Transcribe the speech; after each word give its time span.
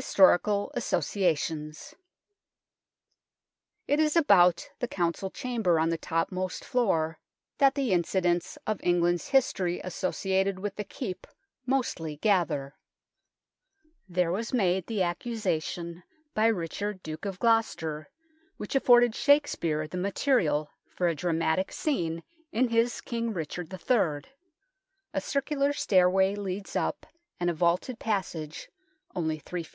HISTORICAL 0.00 0.70
ASSOCIATIONS 0.76 1.94
It 3.88 3.98
is 3.98 4.14
about 4.14 4.68
the 4.78 4.86
Council 4.86 5.28
Chamber 5.28 5.80
on 5.80 5.88
the 5.88 5.98
topmost 5.98 6.64
floor 6.64 7.18
that 7.58 7.74
the 7.74 7.92
incidents 7.92 8.56
of 8.64 8.78
England's 8.84 9.26
THE 9.32 9.32
NORMAN 9.38 9.42
KEEP 9.42 9.46
33 9.80 9.80
history 9.80 9.80
associated 9.82 10.58
with 10.60 10.76
the 10.76 10.84
Keep 10.84 11.26
mostly 11.66 12.16
gather. 12.18 12.76
There 14.08 14.30
was 14.30 14.52
made 14.54 14.86
the 14.86 15.02
accusation 15.02 16.04
by 16.32 16.46
Richard 16.46 17.02
Duke 17.02 17.24
of 17.24 17.40
Gloucester 17.40 18.08
which 18.56 18.76
afforded 18.76 19.16
Shake 19.16 19.48
speare 19.48 19.88
the 19.88 19.98
material 19.98 20.70
for 20.94 21.08
a 21.08 21.14
dramatic 21.16 21.72
scene 21.72 22.22
in 22.52 22.68
his 22.68 23.00
King 23.00 23.32
Richard 23.32 23.72
III. 23.74 24.30
A 25.12 25.20
circular 25.20 25.72
stairway 25.72 26.36
leads 26.36 26.76
up, 26.76 27.04
and 27.40 27.50
a 27.50 27.52
vaulted 27.52 27.98
passage, 27.98 28.68
only 29.16 29.40
3 29.40 29.64
ft. 29.64 29.66